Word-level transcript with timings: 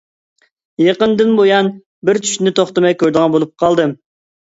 يېقىندىن 0.83 1.35
بۇيان 1.41 1.71
بىر 2.11 2.23
چۈشنى 2.25 2.57
توختىماي 2.63 3.01
كۆرىدىغان 3.01 3.41
بولۇپ 3.41 3.57
قالدىم. 3.67 3.99